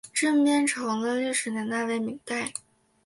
[0.11, 2.51] 镇边城的历史年代为明代。